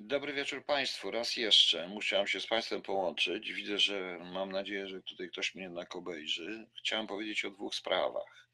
[0.00, 1.10] Dobry wieczór Państwu.
[1.10, 3.52] Raz jeszcze musiałem się z Państwem połączyć.
[3.52, 6.66] Widzę, że mam nadzieję, że tutaj ktoś mnie jednak obejrzy.
[6.78, 8.48] Chciałem powiedzieć o dwóch sprawach.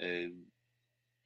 [0.00, 0.30] Y,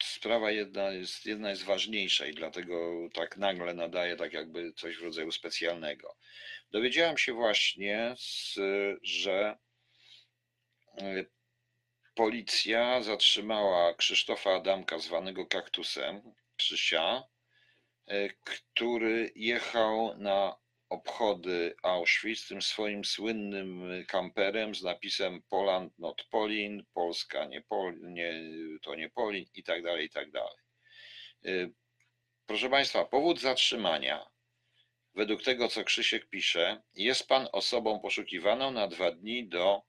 [0.03, 5.03] Sprawa jedna jest, jedna jest ważniejsza i dlatego tak nagle nadaje tak jakby coś w
[5.03, 6.17] rodzaju specjalnego.
[6.71, 8.15] Dowiedziałem się właśnie,
[9.03, 9.59] że
[11.03, 11.31] y,
[12.15, 17.23] policja zatrzymała Krzysztofa Adamka zwanego kaktusem, Krzysia,
[18.45, 20.57] który jechał na
[20.89, 28.33] obchody Auschwitz tym swoim słynnym kamperem z napisem Poland not Polin, Polska nie, Pol, nie
[28.83, 30.59] to nie Polin i tak dalej, i tak dalej.
[31.45, 31.51] E,
[32.47, 34.27] proszę Państwa, powód zatrzymania,
[35.15, 39.83] według tego co Krzysiek pisze, jest Pan osobą poszukiwaną na dwa dni do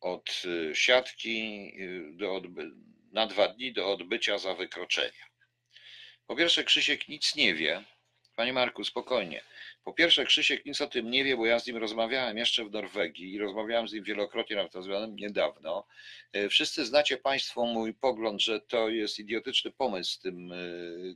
[0.00, 1.72] od e, siatki,
[2.12, 2.42] do
[3.12, 5.33] na dwa dni do odbycia za wykroczenia.
[6.26, 7.84] Po pierwsze, Krzysiek nic nie wie.
[8.36, 9.42] Panie Marku, spokojnie.
[9.84, 12.70] Po pierwsze, Krzysiek nic o tym nie wie, bo ja z nim rozmawiałem jeszcze w
[12.70, 15.86] Norwegii i rozmawiałem z nim wielokrotnie, nawet rozmawiałem niedawno.
[16.32, 20.56] E, wszyscy znacie Państwo mój pogląd, że to jest idiotyczny pomysł z tym e,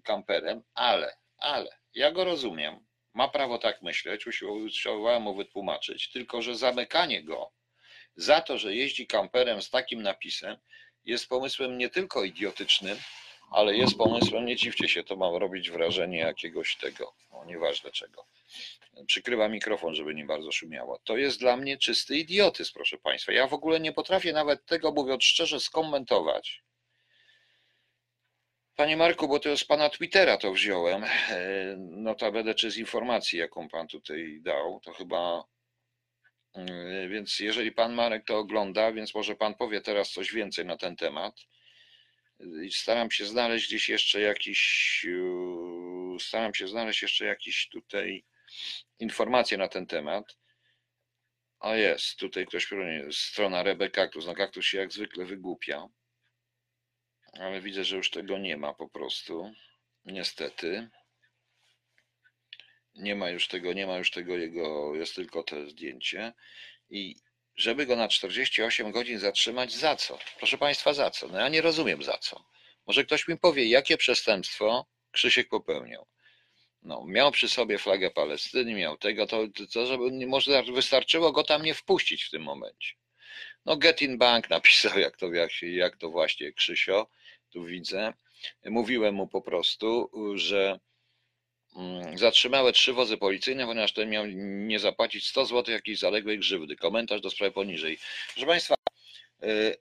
[0.04, 2.86] kamperem, ale, ale, ja go rozumiem.
[3.14, 7.52] Ma prawo tak myśleć, usiłowałem mu wytłumaczyć, tylko że zamykanie go
[8.16, 10.56] za to, że jeździ kamperem z takim napisem,
[11.04, 12.98] jest pomysłem nie tylko idiotycznym,
[13.50, 18.24] ale jest pomysłem, nie dziwcie się, to ma robić wrażenie jakiegoś tego, no nieważne czego.
[19.06, 20.98] Przykrywa mikrofon, żeby nie bardzo szumiało.
[21.04, 23.32] To jest dla mnie czysty idiotyzm, proszę Państwa.
[23.32, 26.62] Ja w ogóle nie potrafię nawet tego, mówiąc szczerze, skomentować.
[28.76, 33.68] Panie Marku, bo to z Pana Twittera to wziąłem, e, notabene czy z informacji, jaką
[33.68, 35.44] Pan tutaj dał, to chyba
[36.54, 40.76] e, więc jeżeli pan Marek to ogląda, więc może pan powie teraz coś więcej na
[40.76, 41.34] ten temat.
[42.70, 48.24] Staram się znaleźć gdzieś jeszcze jakiś, e, staram się znaleźć jeszcze jakiś tutaj
[48.98, 50.38] informacje na ten temat.
[51.60, 52.68] A jest, tutaj ktoś,
[53.12, 54.26] strona Rebe Kaktus.
[54.26, 55.88] No kaktus się jak zwykle wygłupia.
[57.32, 59.52] Ale widzę, że już tego nie ma po prostu.
[60.04, 60.88] Niestety.
[62.94, 66.32] Nie ma już tego, nie ma już tego jego, jest tylko to zdjęcie.
[66.90, 67.16] I
[67.58, 70.18] żeby go na 48 godzin zatrzymać, za co?
[70.38, 71.28] Proszę Państwa, za co?
[71.28, 72.44] No ja nie rozumiem za co.
[72.86, 76.06] Może ktoś mi powie, jakie przestępstwo Krzysiek popełniał.
[76.82, 81.62] No, miał przy sobie flagę Palestyny, miał tego, to, to żeby może wystarczyło go tam
[81.62, 82.94] nie wpuścić w tym momencie.
[83.64, 87.08] No, Getin Bank napisał, jak to, jak, jak to właśnie Krzysio,
[87.50, 88.12] tu widzę.
[88.64, 90.80] Mówiłem mu po prostu, że
[92.14, 94.26] zatrzymały trzy wozy policyjne, ponieważ ten miał
[94.66, 96.76] nie zapłacić 100 zł jakiejś zaległej grzywdy.
[96.76, 97.98] Komentarz do sprawy poniżej.
[98.34, 98.74] Proszę Państwa,
[99.42, 99.76] y,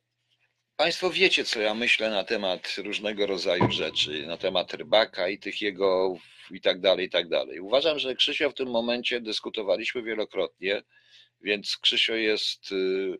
[0.76, 5.62] Państwo wiecie, co ja myślę na temat różnego rodzaju rzeczy, na temat rybaka i tych
[5.62, 6.18] jego
[6.52, 7.60] i tak dalej, i tak dalej.
[7.60, 10.84] Uważam, że Krzysio w tym momencie dyskutowaliśmy wielokrotnie,
[11.42, 13.18] więc Krzysio jest y,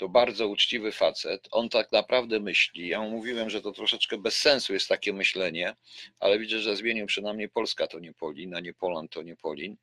[0.00, 1.48] to bardzo uczciwy facet.
[1.50, 2.88] On tak naprawdę myśli.
[2.88, 5.76] Ja mu mówiłem, że to troszeczkę bez sensu jest takie myślenie,
[6.20, 9.76] ale widzę, że zmienił przynajmniej Polska to nie Polin, a nie Polan to nie Polin.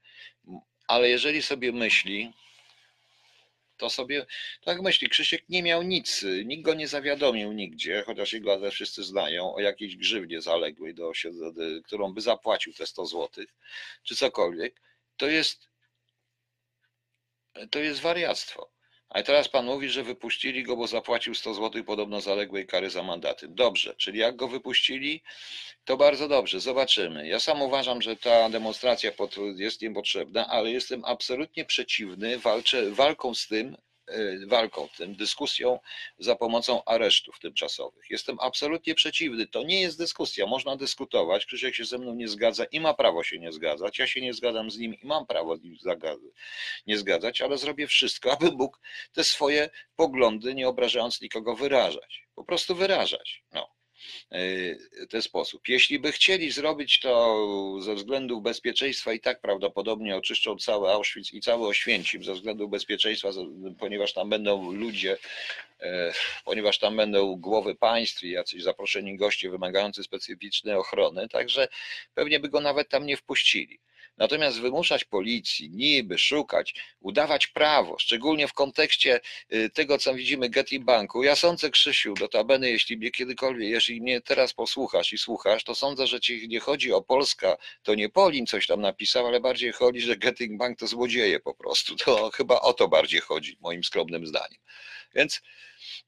[0.87, 2.31] Ale jeżeli sobie myśli,
[3.77, 4.25] to sobie
[4.65, 5.09] tak myśli.
[5.09, 9.95] Krzysiek nie miał nic, nikt go nie zawiadomił nigdzie, chociaż jego wszyscy znają, o jakiejś
[9.95, 11.11] grzywnie zaległej, do,
[11.85, 13.45] którą by zapłacił te 100 zł,
[14.03, 14.81] czy cokolwiek.
[15.17, 15.67] To jest,
[17.71, 18.76] to jest wariactwo.
[19.09, 23.03] A teraz pan mówi, że wypuścili go, bo zapłacił 100 zł podobno zaległej kary za
[23.03, 23.47] mandaty.
[23.47, 25.23] Dobrze, czyli jak go wypuścili,
[25.85, 27.27] to bardzo dobrze, zobaczymy.
[27.27, 29.11] Ja sam uważam, że ta demonstracja
[29.55, 33.77] jest niepotrzebna, ale jestem absolutnie przeciwny walczę, walką z tym,
[34.47, 35.79] walką, tym dyskusją
[36.19, 38.09] za pomocą aresztów tymczasowych.
[38.09, 39.47] Jestem absolutnie przeciwny.
[39.47, 40.45] To nie jest dyskusja.
[40.45, 41.45] Można dyskutować.
[41.45, 43.99] Krzysiek się ze mną nie zgadza i ma prawo się nie zgadzać.
[43.99, 45.77] Ja się nie zgadzam z nim i mam prawo z nim
[46.87, 48.77] nie zgadzać, ale zrobię wszystko, aby mógł
[49.13, 52.27] te swoje poglądy, nie obrażając nikogo, wyrażać.
[52.35, 53.43] Po prostu wyrażać.
[53.51, 53.76] No.
[54.31, 55.67] W ten sposób.
[55.67, 57.37] Jeśli by chcieli zrobić to
[57.81, 63.29] ze względów bezpieczeństwa i tak prawdopodobnie oczyszczą cały Auschwitz i cały Oświęcim ze względów bezpieczeństwa,
[63.79, 65.17] ponieważ tam będą ludzie,
[65.79, 66.13] e,
[66.45, 71.67] ponieważ tam będą głowy państw i jacyś zaproszeni goście wymagający specyficznej ochrony, także
[72.15, 73.79] pewnie by go nawet tam nie wpuścili.
[74.17, 79.19] Natomiast wymuszać policji, niby szukać, udawać prawo, szczególnie w kontekście
[79.53, 81.23] y, tego, co widzimy Getty Banku.
[81.23, 86.07] Ja sądzę, Krzysiu, notabene, jeśli mnie kiedykolwiek, jeśli mnie teraz posłuchasz i słuchasz, to sądzę,
[86.07, 90.01] że ci nie chodzi o Polska, to nie Polin coś tam napisał, ale bardziej chodzi,
[90.01, 91.95] że Getting Bank to złodzieje po prostu.
[91.95, 94.59] To chyba o to bardziej chodzi, moim skromnym zdaniem.
[95.15, 95.41] Więc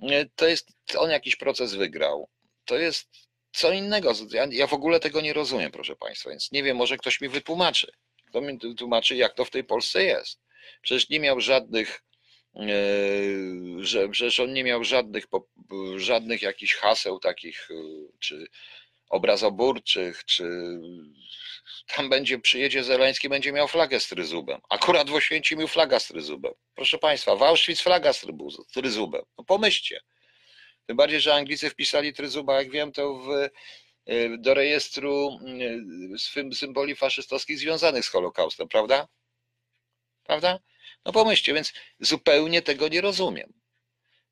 [0.04, 2.30] y, to jest, on jakiś proces wygrał.
[2.66, 4.14] To jest co innego.
[4.32, 7.30] Ja, ja w ogóle tego nie rozumiem, proszę Państwa, więc nie wiem, może ktoś mi
[7.30, 7.92] wytłumaczy.
[8.28, 10.40] Kto mi wytłumaczy, jak to w tej Polsce jest.
[10.82, 12.04] Przecież nie miał żadnych,
[12.56, 12.62] e,
[13.80, 15.26] że przecież on nie miał żadnych,
[15.96, 17.76] żadnych jakichś haseł takich, e,
[18.20, 18.48] czy
[19.10, 20.44] obrazoburczych, czy
[21.96, 24.62] tam będzie, przyjedzie Zeleński, będzie miał flagę z tryzubem.
[24.70, 26.54] Akurat w Oświęcimiu flaga z tryzubem.
[26.76, 28.26] Proszę Państwa, w Auschwitz flaga z
[28.74, 29.22] tryzubem.
[29.38, 30.02] No pomyślcie.
[30.90, 33.30] Tym bardziej, że Anglicy wpisali tryzuba, jak wiem, to w,
[34.06, 35.40] e, do rejestru
[36.52, 39.08] e, symboli faszystowskich związanych z Holokaustem, prawda?
[40.24, 40.60] Prawda?
[41.06, 43.54] No pomyślcie, więc zupełnie tego nie rozumiem.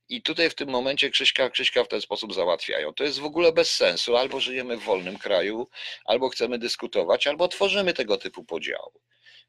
[0.09, 2.93] I tutaj w tym momencie Krzyśka, Krzyśka w ten sposób załatwiają.
[2.93, 4.17] To jest w ogóle bez sensu.
[4.17, 5.67] Albo żyjemy w wolnym kraju,
[6.05, 8.91] albo chcemy dyskutować, albo tworzymy tego typu podziały.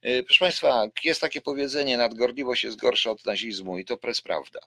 [0.03, 4.61] E, proszę Państwa, jest takie powiedzenie, nadgorliwość jest gorsza od nazizmu i to jest prawda.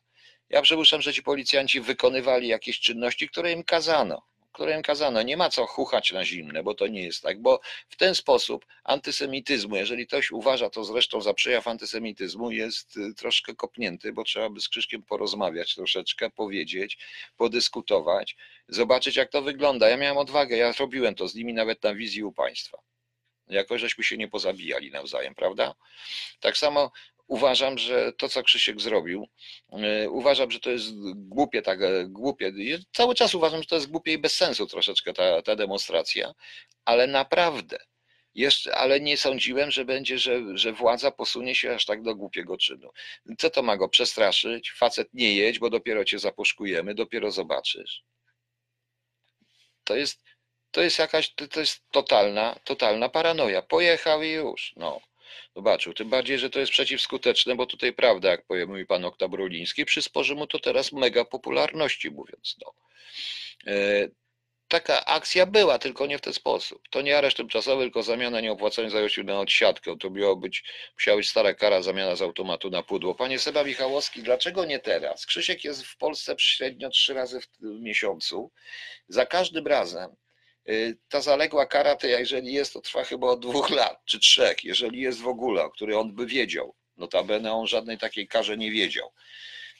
[0.51, 4.21] Ja przypuszczam, że ci policjanci wykonywali jakieś czynności, które im kazano.
[4.51, 5.21] Które im kazano.
[5.21, 7.59] Nie ma co chuchać na zimne, bo to nie jest tak, bo
[7.89, 13.55] w ten sposób antysemityzmu, jeżeli ktoś uważa to zresztą za przejaw antysemityzmu, jest y, troszkę
[13.55, 16.97] kopnięty, bo trzeba by z Krzyszkiem porozmawiać troszeczkę, powiedzieć,
[17.37, 18.35] podyskutować,
[18.67, 19.89] zobaczyć jak to wygląda.
[19.89, 22.77] Ja miałem odwagę, ja robiłem to z nimi nawet na wizji u państwa.
[23.47, 25.75] Jakoś żeśmy się nie pozabijali nawzajem, prawda?
[26.39, 26.91] Tak samo
[27.31, 29.27] uważam, że to, co Krzysiek zrobił,
[29.71, 32.53] e, uważam, że to jest głupie, tak e, głupie.
[32.93, 36.33] Cały czas uważam, że to jest głupie i bez sensu troszeczkę ta, ta demonstracja,
[36.85, 37.77] ale naprawdę.
[38.35, 42.57] Jeszcze, ale nie sądziłem, że będzie, że, że władza posunie się aż tak do głupiego
[42.57, 42.89] czynu.
[43.37, 44.71] Co to ma go przestraszyć?
[44.71, 48.03] Facet nie jedź, bo dopiero cię zapuszkujemy, dopiero zobaczysz.
[49.83, 50.23] To jest,
[50.71, 53.61] to jest jakaś, to jest totalna, totalna paranoja.
[53.61, 54.73] Pojechał i już.
[54.77, 55.01] No
[55.55, 55.93] zobaczył.
[55.93, 60.35] Tym bardziej, że to jest przeciwskuteczne, bo tutaj prawda, jak powie mój pan Oktabruliński, przysporzy
[60.35, 62.73] mu to teraz mega popularności, mówiąc no.
[63.67, 64.07] E,
[64.71, 66.81] taka akcja była, tylko nie w ten sposób.
[66.89, 69.97] To nie areszt tymczasowy, tylko zamiana nieopłaconej zajości na odsiadkę.
[69.97, 70.63] To miało być,
[70.93, 73.15] musiała być stara kara, zamiana z automatu na pudło.
[73.15, 75.25] Panie Seba Michałowski, dlaczego nie teraz?
[75.25, 78.51] Krzysiek jest w Polsce średnio trzy razy w miesiącu.
[79.07, 80.15] Za każdym razem
[81.09, 85.01] ta zaległa kara, to jeżeli jest, to trwa chyba od dwóch lat czy trzech, jeżeli
[85.01, 86.75] jest w ogóle, o której on by wiedział.
[86.97, 89.11] Notabene on żadnej takiej karze nie wiedział.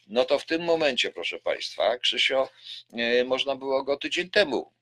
[0.07, 2.49] No to w tym momencie, proszę Państwa, Krzysio,
[3.21, 4.73] y, można było go tydzień temu.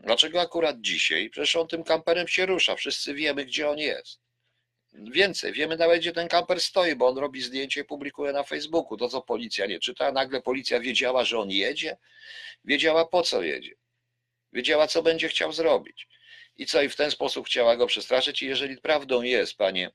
[0.00, 1.30] Dlaczego akurat dzisiaj?
[1.30, 2.76] Przecież on tym kamperem się rusza.
[2.76, 4.20] Wszyscy wiemy, gdzie on jest.
[4.92, 8.96] Więcej, wiemy nawet, gdzie ten kamper stoi, bo on robi zdjęcie i publikuje na Facebooku.
[8.96, 11.96] To, co policja nie czyta, nagle policja wiedziała, że on jedzie,
[12.64, 13.74] wiedziała po co jedzie.
[14.52, 16.08] Wiedziała, co będzie chciał zrobić.
[16.56, 18.42] I co, i w ten sposób chciała go przestraszyć.
[18.42, 19.90] I jeżeli prawdą jest, panie,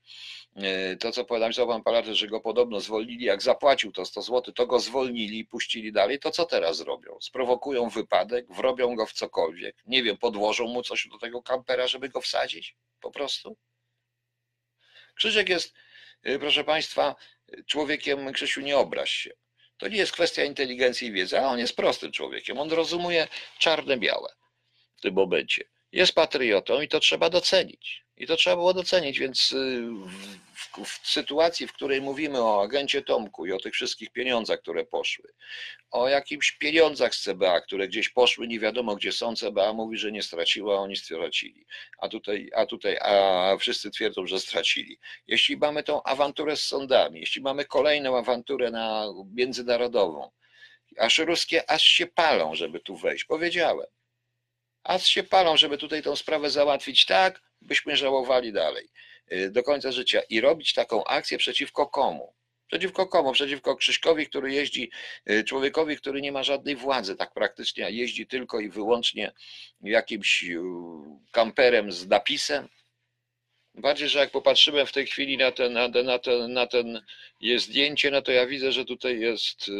[0.56, 4.22] e, to co powiedziałem co pan Palarze, że go podobno zwolnili, jak zapłacił to 100
[4.22, 7.18] zł, to go zwolnili i puścili dalej, to co teraz zrobią?
[7.20, 12.08] Sprowokują wypadek, wrobią go w cokolwiek, nie wiem, podłożą mu coś do tego kampera, żeby
[12.08, 12.76] go wsadzić?
[13.00, 13.56] Po prostu?
[15.14, 15.74] Krzyżek jest,
[16.22, 17.14] e, proszę państwa,
[17.66, 19.30] człowiekiem, Krzysiu, nie obraź się.
[19.76, 22.58] To nie jest kwestia inteligencji i wiedzy, a on jest prostym człowiekiem.
[22.58, 24.28] On rozumuje czarne-białe
[24.96, 25.64] w tym momencie.
[25.92, 28.06] Jest patriotą i to trzeba docenić.
[28.16, 29.88] I to trzeba było docenić, więc y,
[30.54, 34.84] w, w, sytuacji, w której mówimy o agencie Tomku i o tych wszystkich pieniądzach, które
[34.84, 35.32] poszły,
[35.90, 40.12] o jakimś pieniądzach z CBA, które gdzieś poszły, nie wiadomo gdzie są, CBA mówi, że
[40.12, 41.66] nie straciła, oni stracili.
[41.98, 44.98] A tutaj, a tutaj, a wszyscy twierdzą, że stracili.
[45.26, 50.30] Jeśli mamy tą awanturę z sądami, jeśli mamy kolejną awanturę na międzynarodową,
[50.98, 53.86] aż ruskie aż się palą, żeby tu wejść, powiedziałem
[54.86, 58.88] a się palą, żeby tutaj tą sprawę załatwić tak, byśmy żałowali dalej
[59.32, 62.32] y, do końca życia i robić taką akcję przeciwko komu?
[62.66, 63.32] Przeciwko komu?
[63.32, 64.90] Przeciwko Krzyśkowi, który jeździ,
[65.30, 69.32] y, człowiekowi, który nie ma żadnej władzy, tak praktycznie, a jeździ tylko i wyłącznie
[69.80, 70.58] jakimś y,
[71.32, 72.68] kamperem z napisem.
[73.74, 77.02] Bardziej, że jak popatrzyłem w tej chwili na ten, na ten, na ten, na ten
[77.56, 79.70] zdjęcie, no to ja widzę, że tutaj jest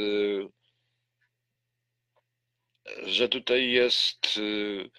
[3.03, 4.91] że tutaj jest y,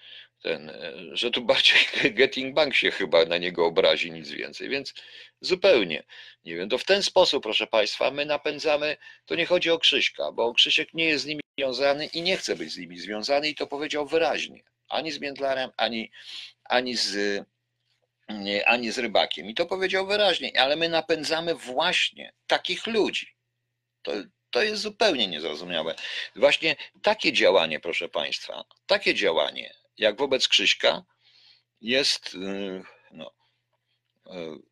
[0.43, 1.79] ten, e, że tu bardziej
[2.13, 4.93] Getting Bank się chyba na niego obrazi, nic więcej, więc
[5.41, 6.03] zupełnie,
[6.45, 10.31] nie wiem, to w ten sposób, proszę Państwa, my napędzamy, to nie chodzi o Krzyśka,
[10.31, 13.55] bo Krzysiek nie jest z nimi związany i nie chce być z nimi związany i
[13.55, 16.11] to powiedział wyraźnie, ani z Międlarem, ani,
[16.63, 17.43] ani z
[18.65, 19.49] ani z rybakiem.
[19.49, 23.35] I to powiedział wyraźnie, ale my napędzamy właśnie takich ludzi.
[24.01, 24.11] To,
[24.51, 25.95] to jest zupełnie niezrozumiałe.
[26.35, 31.03] Właśnie takie działanie, proszę Państwa, takie działanie, jak wobec Krzyśka,
[31.81, 33.31] jest y, no,
[34.27, 34.67] y,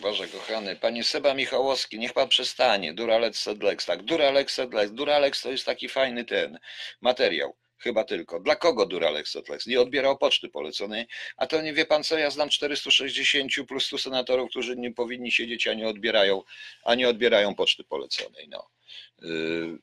[0.00, 2.94] Boże kochany, panie Seba Michałowski, niech pan przestanie.
[2.94, 4.92] Duralex Sedlex, tak, Duralex Sedlex.
[4.92, 6.58] Duralex to jest taki fajny ten
[7.00, 7.56] materiał.
[7.78, 8.40] Chyba tylko.
[8.40, 9.66] Dla kogo Duralex Sedlex?
[9.66, 11.06] Nie odbierał poczty poleconej.
[11.36, 15.32] A to nie wie pan co, ja znam 460 plus 100 senatorów, którzy nie powinni
[15.32, 16.42] siedzieć, a nie odbierają,
[16.84, 18.48] a nie odbierają poczty poleconej.
[18.48, 18.68] No.
[19.22, 19.78] Yy,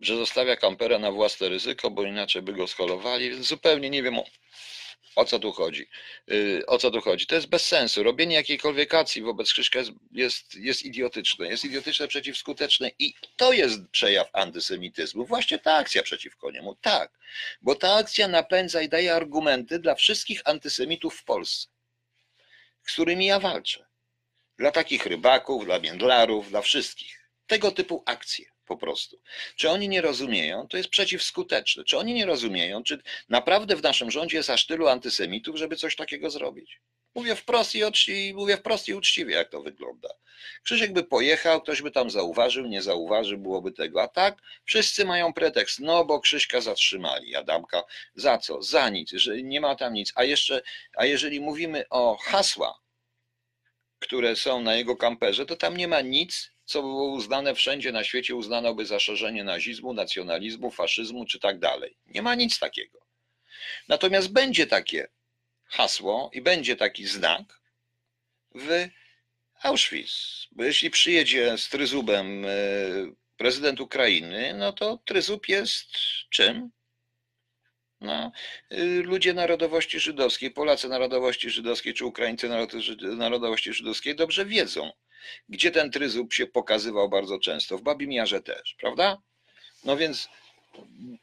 [0.00, 4.18] że zostawia kampera na własne ryzyko, bo inaczej by go scholowali, zupełnie nie wiem
[5.16, 5.88] o, co tu chodzi.
[6.26, 7.26] Yy, o co tu chodzi?
[7.26, 8.02] To jest bez sensu.
[8.02, 11.48] Robienie jakiejkolwiek akcji wobec Krzyśka jest, jest, jest idiotyczne.
[11.48, 15.26] Jest idiotyczne, przeciwskuteczne i to jest przejaw antysemityzmu.
[15.26, 16.74] Właśnie ta akcja przeciwko niemu.
[16.74, 17.18] Tak.
[17.62, 21.68] Bo ta akcja napędza i daje argumenty dla wszystkich antysemitów w Polsce,
[22.86, 23.86] z którymi ja walczę.
[24.58, 27.19] Dla takich rybaków, dla międlarów, dla wszystkich.
[27.50, 29.20] Tego typu akcje po prostu.
[29.56, 30.68] Czy oni nie rozumieją?
[30.68, 31.84] To jest przeciwskuteczne.
[31.84, 32.82] Czy oni nie rozumieją?
[32.82, 36.80] Czy naprawdę w naszym rządzie jest aż tylu antysemitów, żeby coś takiego zrobić?
[37.14, 40.08] Mówię wprost i, uczci, mówię wprost i uczciwie, jak to wygląda.
[40.62, 44.02] Krzysiek by pojechał, ktoś by tam zauważył, nie zauważył, byłoby tego.
[44.02, 47.82] A tak wszyscy mają pretekst, no bo Krzyśka zatrzymali, Adamka.
[48.14, 48.62] Za co?
[48.62, 50.12] Za nic, że nie ma tam nic.
[50.14, 50.62] A jeszcze,
[50.96, 52.78] a jeżeli mówimy o hasła,
[53.98, 58.04] które są na jego kamperze, to tam nie ma nic, co było uznane wszędzie na
[58.04, 61.96] świecie, uznano by za szerzenie nazizmu, nacjonalizmu, faszyzmu czy tak dalej.
[62.06, 62.98] Nie ma nic takiego.
[63.88, 65.08] Natomiast będzie takie
[65.64, 67.60] hasło i będzie taki znak
[68.54, 68.88] w
[69.62, 70.48] Auschwitz.
[70.52, 72.48] Bo jeśli przyjedzie z tryzubem e,
[73.36, 75.88] prezydent Ukrainy, no to tryzub jest
[76.30, 76.70] czym?
[78.00, 78.32] No,
[78.72, 82.48] y, ludzie narodowości żydowskiej, Polacy narodowości żydowskiej czy Ukraińcy
[83.16, 84.92] narodowości żydowskiej dobrze wiedzą,
[85.48, 89.18] gdzie ten tryzub się pokazywał bardzo często, w Babimiarze też, prawda?
[89.84, 90.28] No więc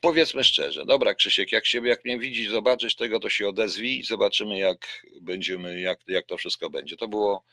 [0.02, 4.58] powiedzmy szczerze, dobra Krzysiek, jak, się, jak mnie widzisz, zobaczysz tego, to się odezwij, zobaczymy
[4.58, 6.98] jak będziemy, jak, jak to wszystko będzie.
[6.98, 7.44] To było,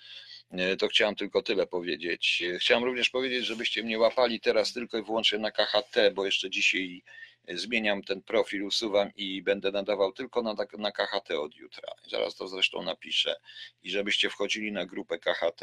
[0.51, 2.43] e, to chciałem tylko tyle powiedzieć.
[2.59, 7.03] Chciałem również powiedzieć, żebyście mnie łapali teraz tylko i wyłącznie na KHT, bo jeszcze dzisiaj
[7.49, 11.95] zmieniam ten profil, usuwam i będę nadawał tylko na, na KHT od jutra.
[12.11, 13.37] Zaraz to zresztą napiszę.
[13.83, 15.63] I żebyście wchodzili na grupę KHT,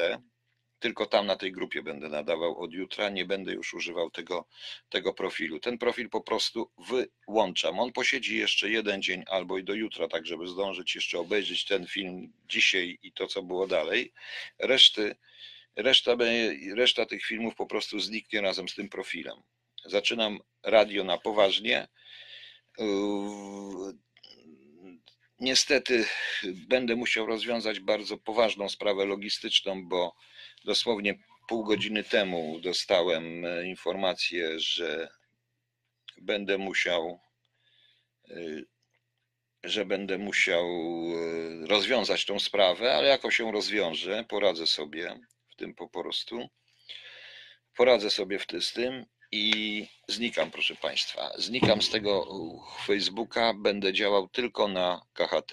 [0.81, 4.47] tylko tam na tej grupie będę nadawał od jutra, nie będę już używał tego,
[4.89, 5.59] tego profilu.
[5.59, 6.71] Ten profil po prostu
[7.27, 7.79] wyłączam.
[7.79, 11.88] On posiedzi jeszcze jeden dzień albo i do jutra, tak żeby zdążyć jeszcze obejrzeć ten
[11.88, 14.13] film dzisiaj i to, co było dalej.
[14.59, 15.15] Reszty,
[15.75, 16.15] reszta,
[16.75, 19.38] reszta tych filmów po prostu zniknie razem z tym profilem.
[19.85, 21.88] Zaczynam radio na poważnie.
[25.39, 26.05] Niestety
[26.43, 30.15] będę musiał rozwiązać bardzo poważną sprawę logistyczną, bo
[30.65, 31.15] Dosłownie
[31.47, 35.09] pół godziny temu dostałem e, informację, że
[36.17, 37.19] będę musiał,
[38.29, 38.35] e,
[39.63, 45.75] że będę musiał e, rozwiązać tą sprawę, ale jako się rozwiążę, poradzę sobie w tym
[45.75, 46.49] po prostu.
[47.77, 51.31] Poradzę sobie w z tym i znikam, proszę Państwa.
[51.37, 52.27] Znikam z tego
[52.85, 55.51] Facebooka, będę działał tylko na KHT.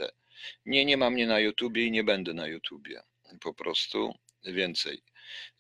[0.67, 3.03] Nie, nie ma mnie na YouTubie i nie będę na YouTubie.
[3.41, 4.15] Po prostu
[4.45, 5.03] więcej.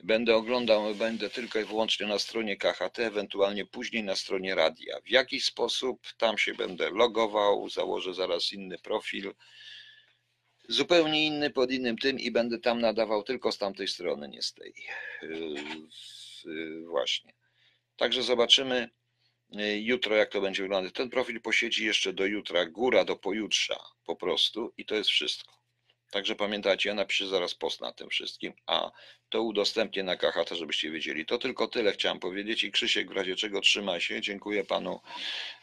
[0.04, 5.00] Będę oglądał, będę tylko i wyłącznie na stronie KHT, ewentualnie później na stronie radia.
[5.00, 9.35] W jaki sposób tam się będę logował, założę zaraz inny profil,
[10.68, 14.52] zupełnie inny pod innym tym i będę tam nadawał tylko z tamtej strony, nie z
[14.52, 14.75] tej.
[16.44, 17.35] Yy, właśnie.
[17.97, 18.90] Także zobaczymy
[19.50, 20.94] yy, jutro, jak to będzie wyglądać.
[20.94, 25.57] Ten profil posiedzi jeszcze do jutra, góra do pojutrza po prostu i to jest wszystko.
[26.10, 28.90] Także pamiętajcie, ja napiszę zaraz post na tym wszystkim, a
[29.28, 31.26] to udostępnię na KHT, żebyście wiedzieli.
[31.26, 34.20] To tylko tyle chciałem powiedzieć i Krzysiek w razie czego trzyma się.
[34.20, 35.00] Dziękuję panu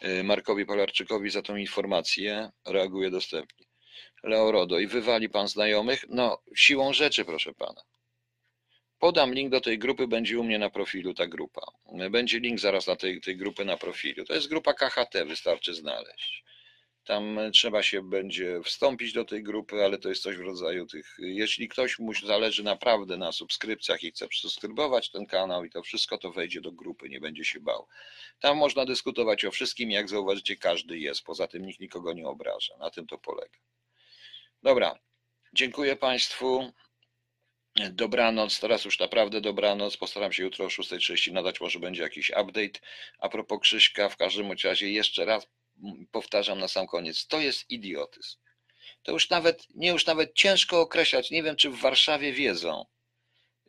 [0.03, 2.51] y, Markowi Palarczykowi za tą informację.
[2.65, 3.65] Reaguję dostępnie.
[4.23, 6.05] Leorodo, i wywali pan znajomych?
[6.09, 7.81] No, siłą rzeczy, proszę pana.
[8.99, 11.61] Podam link do tej grupy, będzie u mnie na profilu ta grupa.
[12.11, 14.25] Będzie link zaraz na tej, tej grupy na profilu.
[14.25, 16.43] To jest grupa KHT, wystarczy znaleźć.
[17.05, 21.15] Tam trzeba się będzie wstąpić do tej grupy, ale to jest coś w rodzaju tych.
[21.19, 26.17] Jeśli ktoś mu zależy naprawdę na subskrypcjach i chce subskrybować ten kanał i to wszystko,
[26.17, 27.87] to wejdzie do grupy, nie będzie się bał.
[28.39, 31.23] Tam można dyskutować o wszystkim, jak zauważycie, każdy jest.
[31.23, 32.77] Poza tym nikt nikogo nie obraża.
[32.77, 33.59] Na tym to polega.
[34.63, 34.99] Dobra.
[35.53, 36.71] Dziękuję Państwu.
[37.91, 39.97] Dobranoc, teraz już naprawdę dobranoc.
[39.97, 42.79] Postaram się jutro o 6.30 nadać, może będzie jakiś update.
[43.19, 45.47] A propos Krzyśka, w każdym razie jeszcze raz
[46.11, 48.37] powtarzam na sam koniec, to jest idiotyzm.
[49.03, 52.85] To już nawet, nie już nawet ciężko określać, nie wiem czy w Warszawie wiedzą,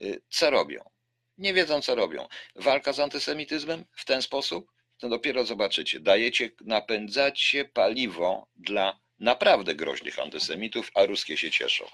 [0.03, 0.91] y, co robią.
[1.39, 2.29] Nie wiedzą co robią.
[2.57, 6.01] Walka z antysemityzmem w ten sposób, to dopiero zobaczycie.
[6.01, 11.85] Dajecie, napędzacie paliwo dla naprawdę groźnych antysemitów, a ruskie się cieszą.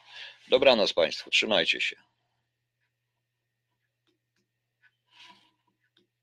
[0.49, 1.97] Dobranoc Państwu, trzymajcie się.